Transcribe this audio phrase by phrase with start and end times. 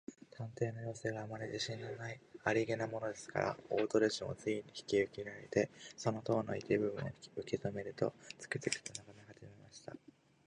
[0.35, 1.77] 探偵のようすが、あまり自信
[2.43, 9.95] ありげだものですから、大鳥氏もつい引きいれられて、その塔の一部分を受けとると、つくづくとながめはじめました。